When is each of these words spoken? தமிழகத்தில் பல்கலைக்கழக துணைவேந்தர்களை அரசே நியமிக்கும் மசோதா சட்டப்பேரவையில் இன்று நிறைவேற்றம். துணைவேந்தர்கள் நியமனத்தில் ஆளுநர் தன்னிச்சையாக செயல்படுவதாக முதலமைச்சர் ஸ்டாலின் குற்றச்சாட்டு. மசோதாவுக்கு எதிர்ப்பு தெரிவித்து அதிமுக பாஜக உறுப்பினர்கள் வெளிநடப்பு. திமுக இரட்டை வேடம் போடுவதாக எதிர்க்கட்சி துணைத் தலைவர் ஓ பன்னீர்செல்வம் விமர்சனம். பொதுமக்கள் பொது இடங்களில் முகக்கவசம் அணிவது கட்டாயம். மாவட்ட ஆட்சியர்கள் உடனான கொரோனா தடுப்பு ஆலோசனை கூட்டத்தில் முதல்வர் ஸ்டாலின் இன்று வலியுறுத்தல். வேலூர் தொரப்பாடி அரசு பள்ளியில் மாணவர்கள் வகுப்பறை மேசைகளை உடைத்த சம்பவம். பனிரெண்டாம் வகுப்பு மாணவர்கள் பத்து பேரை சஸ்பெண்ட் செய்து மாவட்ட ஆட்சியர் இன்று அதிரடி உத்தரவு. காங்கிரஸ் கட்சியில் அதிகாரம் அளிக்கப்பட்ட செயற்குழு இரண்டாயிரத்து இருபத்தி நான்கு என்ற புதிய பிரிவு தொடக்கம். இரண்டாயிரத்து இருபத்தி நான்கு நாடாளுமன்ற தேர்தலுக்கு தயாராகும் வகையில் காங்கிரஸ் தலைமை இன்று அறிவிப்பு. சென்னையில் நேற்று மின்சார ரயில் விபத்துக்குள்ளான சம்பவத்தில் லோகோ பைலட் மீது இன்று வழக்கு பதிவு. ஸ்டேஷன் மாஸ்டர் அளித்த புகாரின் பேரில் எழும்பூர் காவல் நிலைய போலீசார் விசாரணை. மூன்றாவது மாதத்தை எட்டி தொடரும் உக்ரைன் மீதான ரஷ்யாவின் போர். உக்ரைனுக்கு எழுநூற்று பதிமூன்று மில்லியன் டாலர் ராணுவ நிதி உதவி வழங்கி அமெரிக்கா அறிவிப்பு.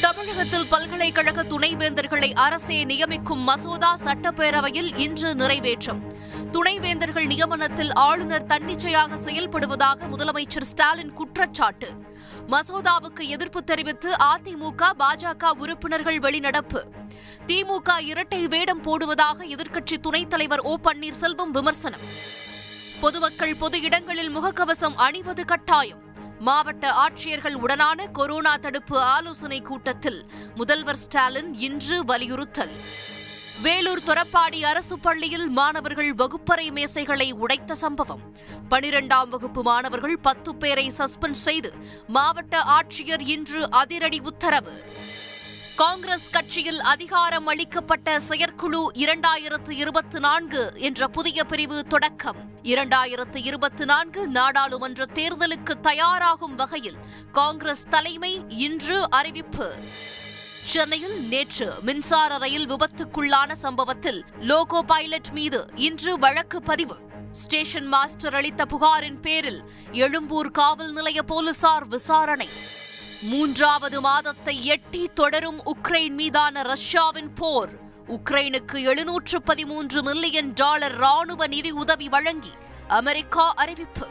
தமிழகத்தில் 0.00 0.66
பல்கலைக்கழக 0.66 1.42
துணைவேந்தர்களை 1.42 2.32
அரசே 2.32 2.84
நியமிக்கும் 2.84 3.42
மசோதா 3.42 3.96
சட்டப்பேரவையில் 3.96 4.98
இன்று 4.98 5.34
நிறைவேற்றம். 5.34 6.00
துணைவேந்தர்கள் 6.52 7.26
நியமனத்தில் 7.26 7.90
ஆளுநர் 7.94 8.46
தன்னிச்சையாக 8.46 9.14
செயல்படுவதாக 9.14 10.08
முதலமைச்சர் 10.10 10.62
ஸ்டாலின் 10.62 11.12
குற்றச்சாட்டு. 11.12 11.88
மசோதாவுக்கு 12.48 13.20
எதிர்ப்பு 13.20 13.64
தெரிவித்து 13.64 14.12
அதிமுக 14.12 14.90
பாஜக 14.98 15.50
உறுப்பினர்கள் 15.50 16.18
வெளிநடப்பு. 16.18 16.82
திமுக 17.46 18.00
இரட்டை 18.00 18.48
வேடம் 18.48 18.82
போடுவதாக 18.82 19.44
எதிர்க்கட்சி 19.44 19.96
துணைத் 19.96 20.30
தலைவர் 20.30 20.60
ஓ 20.60 20.76
பன்னீர்செல்வம் 20.82 21.50
விமர்சனம். 21.50 22.00
பொதுமக்கள் 23.00 23.56
பொது 23.56 23.82
இடங்களில் 23.82 24.36
முகக்கவசம் 24.36 24.94
அணிவது 24.96 25.44
கட்டாயம். 25.44 26.06
மாவட்ட 26.38 26.90
ஆட்சியர்கள் 26.90 27.54
உடனான 27.54 28.10
கொரோனா 28.10 28.56
தடுப்பு 28.56 29.00
ஆலோசனை 29.00 29.60
கூட்டத்தில் 29.60 30.26
முதல்வர் 30.54 30.96
ஸ்டாலின் 30.96 31.54
இன்று 31.54 32.04
வலியுறுத்தல். 32.04 32.70
வேலூர் 33.62 34.02
தொரப்பாடி 34.06 34.62
அரசு 34.62 34.98
பள்ளியில் 34.98 35.48
மாணவர்கள் 35.48 36.14
வகுப்பறை 36.14 36.70
மேசைகளை 36.70 37.32
உடைத்த 37.32 37.74
சம்பவம். 37.74 38.20
பனிரெண்டாம் 38.70 39.28
வகுப்பு 39.28 39.62
மாணவர்கள் 39.62 40.18
பத்து 40.18 40.54
பேரை 40.54 40.92
சஸ்பெண்ட் 40.96 41.30
செய்து 41.30 41.74
மாவட்ட 42.06 42.62
ஆட்சியர் 42.62 43.20
இன்று 43.20 43.70
அதிரடி 43.70 44.18
உத்தரவு. 44.18 44.72
காங்கிரஸ் 45.78 46.30
கட்சியில் 46.30 46.80
அதிகாரம் 46.80 47.46
அளிக்கப்பட்ட 47.46 48.20
செயற்குழு 48.20 48.90
இரண்டாயிரத்து 48.94 49.70
இருபத்தி 49.70 50.18
நான்கு 50.18 50.72
என்ற 50.74 51.08
புதிய 51.08 51.44
பிரிவு 51.44 51.84
தொடக்கம். 51.84 52.36
இரண்டாயிரத்து 52.62 53.36
இருபத்தி 53.36 53.84
நான்கு 53.84 54.28
நாடாளுமன்ற 54.28 55.06
தேர்தலுக்கு 55.14 55.80
தயாராகும் 55.80 56.54
வகையில் 56.54 56.96
காங்கிரஸ் 57.32 57.84
தலைமை 57.88 58.44
இன்று 58.48 59.10
அறிவிப்பு. 59.10 59.74
சென்னையில் 60.64 61.20
நேற்று 61.20 61.72
மின்சார 61.82 62.36
ரயில் 62.36 62.68
விபத்துக்குள்ளான 62.68 63.52
சம்பவத்தில் 63.52 64.24
லோகோ 64.38 64.82
பைலட் 64.82 65.28
மீது 65.28 65.66
இன்று 65.74 66.18
வழக்கு 66.18 66.62
பதிவு. 66.62 66.96
ஸ்டேஷன் 67.32 67.86
மாஸ்டர் 67.86 68.34
அளித்த 68.34 68.64
புகாரின் 68.64 69.20
பேரில் 69.20 69.62
எழும்பூர் 69.92 70.50
காவல் 70.50 70.92
நிலைய 70.92 71.22
போலீசார் 71.22 71.88
விசாரணை. 71.88 72.48
மூன்றாவது 73.22 74.00
மாதத்தை 74.00 74.64
எட்டி 74.64 75.10
தொடரும் 75.14 75.60
உக்ரைன் 75.64 76.10
மீதான 76.10 76.62
ரஷ்யாவின் 76.62 77.32
போர். 77.34 77.70
உக்ரைனுக்கு 78.06 78.84
எழுநூற்று 78.84 79.42
பதிமூன்று 79.42 80.02
மில்லியன் 80.02 80.52
டாலர் 80.54 80.96
ராணுவ 80.96 81.46
நிதி 81.46 81.70
உதவி 81.70 82.08
வழங்கி 82.08 82.52
அமெரிக்கா 82.88 83.52
அறிவிப்பு. 83.52 84.06